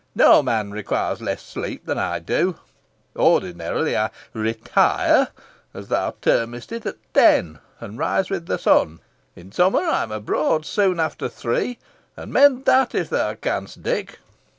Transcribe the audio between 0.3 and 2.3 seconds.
man requires less sleep than I